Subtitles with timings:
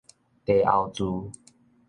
[0.45, 1.31] 茶甌苴